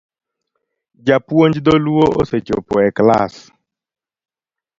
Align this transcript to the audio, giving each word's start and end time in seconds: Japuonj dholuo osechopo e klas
Japuonj 1.05 1.53
dholuo 1.65 2.05
osechopo 2.21 2.75
e 2.87 2.89
klas 2.97 3.35